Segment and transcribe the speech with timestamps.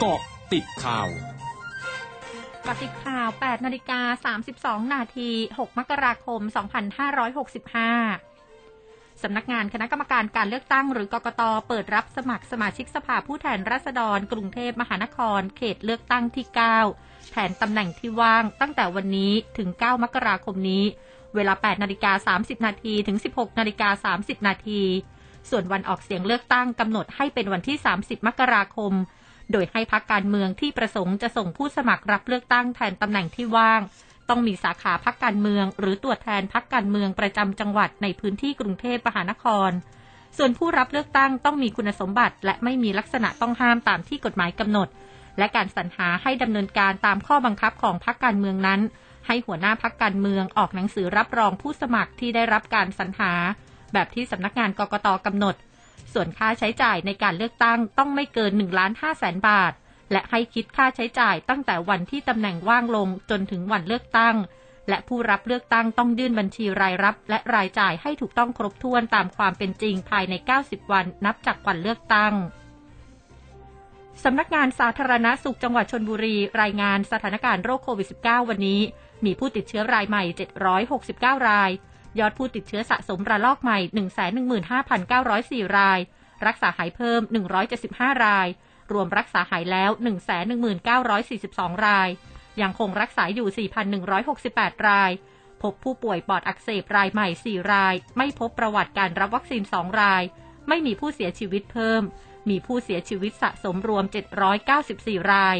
[0.00, 0.20] เกาะ
[0.52, 1.08] ติดข่าว
[2.66, 4.34] กติดข่าว 8 นาฬิกา
[4.82, 6.40] 32 นาที 6 มกราคม
[8.06, 16.46] 2565 สำนักงานคณะกรรมการการเลือกตั้งหรือกกต เปิดรับสมัครสมาชิกสภาผู้แทนราษฎร กรุงเทพมหานคร เขตเลือกตั้งที่
[16.88, 20.84] 9 แทนตำแหน่งที่ว่างตั้งแต่วันนี้ถึง 9 มกราคมนี้
[21.34, 24.82] เวลา 8 นาฬิกา 30 นาที ถึง 16 นาฬิกา 30 นาที
[25.50, 28.92] ส่วนวันออกเสียงเลือกตั้งกำหนดให้เป็นวันที่ 30 มกราคม
[29.52, 33.80] โดยให้พักการเมืองที่ประสงค์จะส่งผู้สมัครรับเลือกตั้งแทนตำแหน่งที่ว่าง
[34.28, 39.70] ต้องมีสาขาพักการเมือง หรือตัวแทนพักการเมืองประจำจังหวัดในพื้นที่กรุงเทพมหานคร
[40.36, 44.88] ส่วนผู้รับเลือกตั้งต้องมีคุณสมบัติ และไม่มีลักษณะต้องห้ามตามที่กฎหมายกำหนด
[45.38, 48.80] และการสรรหาให้ดำเนินการตามข้อบังคับของพักการเมืองนั้น
[49.26, 53.32] ให้หัวหน้าพักการเมืองออกหนังสือรับรองผู้สมัครที่ได้รับการสรรหา
[53.92, 55.54] แบบที่สำนักงานกกตกำหนด
[56.12, 59.72] ส่วนค่าใช้จ่ายในการเลือกตั้งต้องไม่เกิน1ล้าน5แสนบาท
[60.12, 64.36] และให้คิดค่าใช้จ่ายตั้งแต่วันที่ตำแหน่งว่างลงจนถึงวันเลือกตั้ง
[64.88, 72.34] และผู้รับเลือกตั้งต้องยื่นบัญชีรายรับ และรายจ่ายให้ถูกต้องครบถ้วนตามความเป็นจริงภายใน 90 วันนับจากวันเลือกตั้ง
[74.24, 78.80] สำนักงานสาธารณาสุขจังหวัดชนบุรีรายงานสถานการณ์โรคโควิด -19 วันนี้
[79.24, 80.24] มีผู้ติดเชื้อรายใหม่
[80.84, 81.70] 769 ราย
[82.20, 83.78] ยอดผู้ติดเชื้อสะสมระลอกใหม่
[84.58, 86.00] 115,904 ราย
[86.46, 87.20] รักษาหายเพิ่ม
[87.72, 88.48] 175 ราย
[88.92, 89.90] รวมรักษาหายแล้ว
[91.08, 92.08] 119,442 ราย
[92.60, 93.68] ยังคงรักษาอยู่
[94.18, 95.10] 4,168 ราย
[95.62, 100.22] พบผู้ป่วยปอดอักเสบรายใหม่ 4 ราย ไม่พบประวัติการรับวัคซีน 2 ราย
[100.68, 102.02] ไม่มีผู้เสียชีวิตเพิ่ม
[102.48, 104.04] มีผู้เสียชีวิตสะสมรวม
[104.68, 105.56] 794 ราย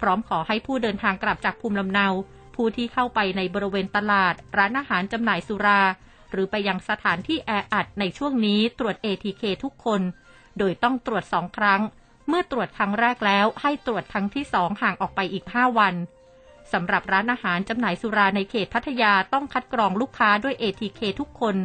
[0.00, 2.08] พร้อมขอให้ผู้เดินทางกลับจากภูมิลำเนา
[2.56, 5.82] ผู้ที่เข้าไปในบริเวณตลาด ร้านอาหารจำหน่ายสุรา
[6.30, 10.00] หรือไปยังสถานที่แออัดในช่วงนี้ตรวจ ATK ทุกคน
[10.58, 11.80] โดยต้องตรวจสองครั้ง
[12.28, 15.94] เมื่อตรวจครั้งแรกแล้วให้ตรวจครั้งที่สองห่างออกไปอีก 5 วัน
[16.72, 21.56] สำหรับร้านอาหารจำหน่ายสุราในเขตพัทยาต้องคัดกรองลูกค้าด้วย ATK ทุกคน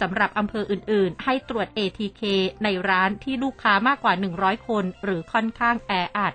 [0.00, 2.22] สำหรับอำเภออื่น ๆ ให้ตรวจ ATK
[2.64, 6.34] ในร้านที่ลูกค้ามากกว่า 100 คน หรือค่อนข้างแออัด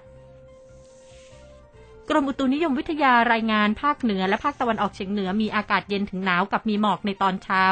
[2.09, 7.63] กรมอุตุนิยมวิทยารายงานภาคเหนือและภาคตะวันออกเฉียงเหนือมีอากาศเย็นถึงหนาวกับมีหมอกในตอนเช้า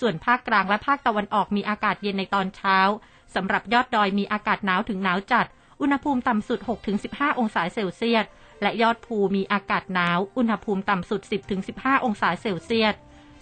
[0.00, 2.78] ส่วนภาคกลางและภาคตะวันออกมีอากาศเย็นในตอนเช้า
[3.34, 5.46] สำหรับยอดดอยมีอากาศหนาวถึงหนาวจัด
[5.80, 6.58] อุณหภูมิต่ำสุด
[6.98, 8.24] 6-15 องศาเซลเซียส
[8.62, 11.20] และยอดภูมีอากาศหนาว อุณหภูมิต่ำสุด
[11.64, 12.94] 10-15 องศาเซลเซียส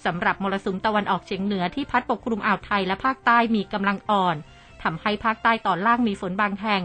[0.05, 4.37] สำหรับมรสุมตะวันออกเฉียงเหนือที่พัดปกคลุมอ่าวไทยและภาคใต้มีกำลังอ่อน
[4.83, 6.83] ทำให้ภาคใต้ตอนล่างมีฝนบางแห่ง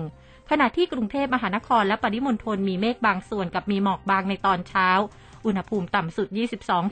[0.50, 4.90] ขณะที่กรุงเทพมหานครและปริมณฑลมีเมฆบางส่วนกับมีหมอกบางในตอนเช้า
[5.46, 6.28] อุณหภูมิต่ำสุด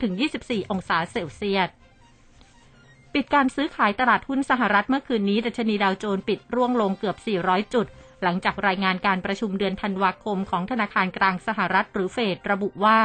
[0.04, 1.68] 22-24 องศาเซลเซียส
[3.14, 7.86] ปิดการซื้อขายตลาดหุ้นสหรัฐเมื่อคืนนี้ ดัชนีดาวโจนส์ปิดร่วงลงเกือบ 400 จุด
[8.22, 12.98] หลังจากรายงานการประชุมเดือนธันวาคมของธนาคารกลางสหรัฐหรือเฟดระบุว่า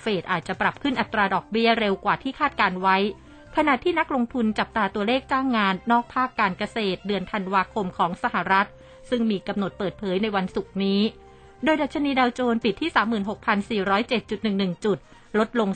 [0.00, 2.96] เฟดอาจจะปรับขึ้นอัตราดอกเบี้ยเร็วกว่าที่คาดการไว้
[3.56, 8.68] ขณะที่นักลงทุนจับตาตัวเลขจ้างงานนอกภาคการเกษตรเดือนธันวาคมของสหรัฐ
[9.10, 11.00] ซึ่งมีกำหนดเปิดเผยในวันศุกร์นี้
[11.64, 12.90] โดยดัชนีดาวโจนส์ปิดที่
[13.86, 14.98] 36,407.11 จุด
[15.38, 15.70] ลดลง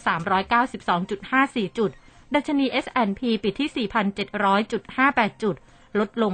[0.87, 1.91] 392.54 จุด
[2.35, 5.57] ดัชนี S&P ปิดที่ 4,700.58 จุด
[5.99, 6.33] ลดลง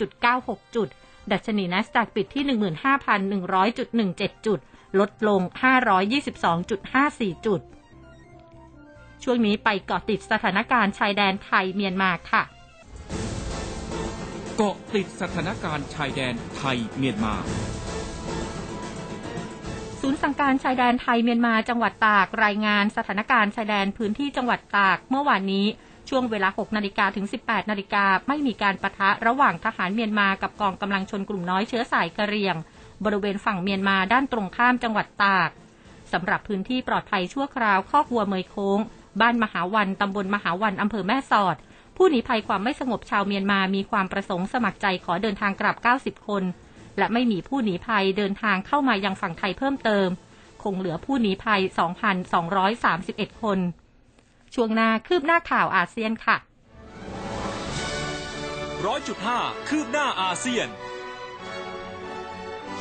[0.00, 0.88] 92.96 จุด
[1.32, 4.58] ดัชนี NASDAQ ปิดที่ 15,100.17 จุด
[5.00, 5.40] ลดลง
[6.24, 7.60] 522.54 จุด
[9.22, 12.42] ช่วงนี้ไปเกาะติดสถานการณ์ชายแดนไทยเมียนมาค่ะ
[14.60, 17.34] กาะติดสถานการณ์ชายแดนไทยเมียนมา
[20.00, 25.66] ศูนย์สั่งการชายแดนไทยเมียนมาจังหวัดตากรายงานสถานการณ์ชายแดนพื้นที่จังหวัดตากเมื่อวานนี้
[26.08, 32.56] ช่วงเวลา 6 นาฬิกาถึง 18 นาฬิกาไม่มีการประทะระหว่างทหารเมียนมากับกองกำลังชนกลุ่มน้อยเชื้อสายกะเหรี่ยง
[33.04, 35.50] บริเวณฝั่งเมียนมาด้านตรงข้ามจังหวัดตาก
[36.12, 38.78] สำหรับพื้นที่ปลอดภัยชั่วคราวข้อวัวเมยโค้ง
[39.20, 41.56] บ้านมหาวันตำบลมหาวันอำเภอแม่สอด
[42.02, 46.42] ผู้หนีภัยความไม่สงบชาวเมียนมามีความประสงค์สมัครใจขอเดินทางกลับ 90 คน
[46.98, 50.08] และไม่มีผู้หนีภัยเดินทางเข้ามายังฝั่งไทยเพิ่มเติม
[50.62, 51.60] คงเหลือผู้หนีภัย
[52.90, 53.58] 2,231 คน
[54.54, 56.36] ช่วงหน้าคืบหน้าข่าวอาเซียนค่ะ
[58.86, 59.38] ร้อยจุดห้า
[59.68, 60.68] คืบหน้าอาเซียน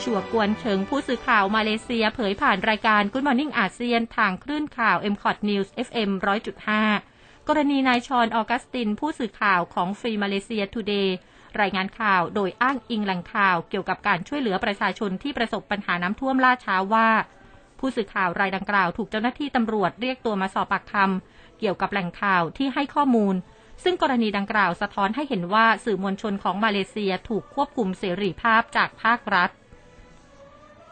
[0.02, 7.09] ชัวกวนเฉิงผู้สื่อข่าวมาเลเซียเผยผ่านรายการ Good Morning อาเซียนทางคลื่นข่าว m c o t News FM 100.5
[7.52, 11.16] กรณีนายชอนออกัสติน ผู้สื่อข่าวของฟรีมาเลเซียทูเดย์
[11.62, 17.10] รายงานข่าวโดยอ้างอิงแหล่งข่าวเกี่ยวกับการช่วยเหลือประชาชนที่ประสบปัญหาน้ำท่วมล่าช้าว่า
[17.80, 23.36] ผู้สื่อข่าวรายดังกล่าวถูกเจ้าหน้าที่ตำรวจเรียกตัวมาสอบปากคำเกี่ยวกับแหล่งข่าวที่ให้ข้อมูล
[23.84, 29.50] ซึ่งกรณีดังกล่าวสะท้อนให้เห็นว่าสื่อมวลชนของมาเลเซียถูกควบคุมเสรีภาพจากภาครัฐ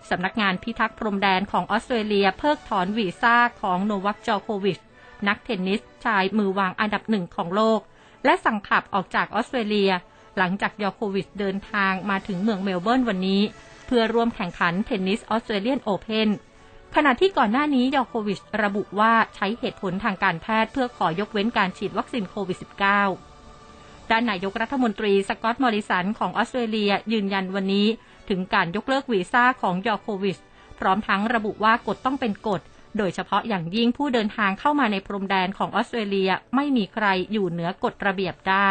[0.09, 4.80] สำนักงานพิทักษ์พรมแดนของออสเตรเลียเพิกถอนวีซ่าของโนวัคจอโควิช
[5.28, 7.80] นักเทนนิสชายมือวางอันดับหนึ่งของโลก
[8.25, 9.92] และสั่งขับออกจากออสเตรเลีย
[10.38, 13.42] หลังจากยอโควิชเดินทางมาถึงเมืองเมลเบิร์นวันนี้
[13.88, 16.30] เพื่อร่วมแข่งขันเทนนิสออสเตรเลียนโอเพน
[16.96, 22.58] ขณะที่ก่อนหน้านี้ยอโควิชระบุว่าใช้เหตุผลทางการแพทย์เพื่อขอยกเว้นการฉีดวัคซีนโควิด
[23.31, 27.88] -19 ด้านนายกรัฐมนตรีสกอตต์มอริสันของออสเตรเลียยืนยันวันนี้
[28.30, 30.38] ถึงการยกเลิกวีซ่าของยอโควิช
[30.80, 32.62] พร้อมทั้งระบุว่ากฎต้องเป็นกฎ
[32.97, 38.69] โดยเฉพาะอย่างยิ่งผู้เดินทางเข้ามาในพรมแดนของออสเตรเลียไม่มีใครอยู่เหนือกฎระเบียบได้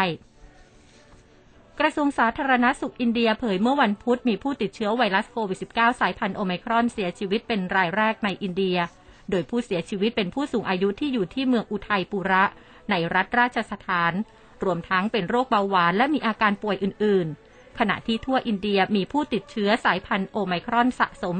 [1.79, 8.77] กระทรวงสาธารณาสุขอินเดียเผยเมื่อวันพุธมีผู้ติดเชื้อไวรัสโควิด -19 สายพันธุ์โอไมครอนเสียชีวิตเป็นรายแรกในอินเดีย
[9.29, 12.43] โดยผู้เสียชีวิตเป็นผู้สูงอายุที่อยู่ที่เมืองอุทัยปุระ
[12.89, 14.13] ในรัฐราชสถาน
[14.63, 21.35] รวมทั้งเป็นโรคเบาหวานและมีอาการป่วยอื่น ๆ ขณะที่ทั่วอินเดียมีผู้ติดเชื้อสายพันธุ์โอไมครอนสะสม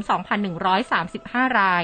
[0.77, 1.83] 2,135 ราย